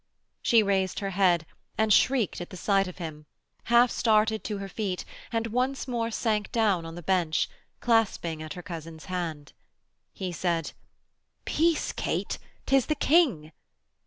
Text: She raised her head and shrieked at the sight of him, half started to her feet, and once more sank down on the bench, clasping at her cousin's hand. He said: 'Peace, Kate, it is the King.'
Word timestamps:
She 0.41 0.63
raised 0.63 0.97
her 0.97 1.11
head 1.11 1.45
and 1.77 1.93
shrieked 1.93 2.41
at 2.41 2.49
the 2.49 2.57
sight 2.57 2.87
of 2.87 2.97
him, 2.97 3.27
half 3.65 3.91
started 3.91 4.43
to 4.45 4.57
her 4.57 4.67
feet, 4.67 5.05
and 5.31 5.45
once 5.53 5.87
more 5.87 6.09
sank 6.09 6.51
down 6.51 6.87
on 6.87 6.95
the 6.95 7.03
bench, 7.03 7.47
clasping 7.81 8.41
at 8.41 8.53
her 8.53 8.63
cousin's 8.63 9.05
hand. 9.05 9.53
He 10.11 10.31
said: 10.31 10.71
'Peace, 11.45 11.91
Kate, 11.91 12.39
it 12.65 12.73
is 12.73 12.87
the 12.87 12.95
King.' 12.95 13.51